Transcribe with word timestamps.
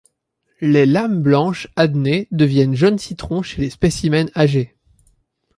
Les 0.61 0.87
lames 0.87 1.21
blanches 1.21 1.67
adnées 1.75 2.27
deviennent 2.31 2.73
jaune 2.73 2.97
citron 2.97 3.43
chez 3.43 3.61
les 3.61 3.69
spécimens 3.69 4.31
âgés. 4.35 4.75